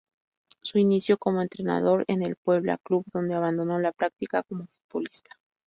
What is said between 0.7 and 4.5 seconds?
inició como entrenador en el Puebla, club donde abandonó la práctica